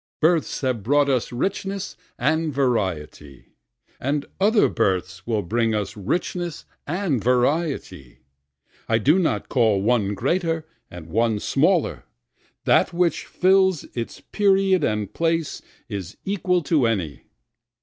[0.19, 3.49] Births have brought us richness and variety,
[3.99, 8.17] And other births will bring us richness and variety.
[8.89, 12.05] I do not call one greater and one smaller,
[12.65, 17.25] That which fills its period and place is equal to any.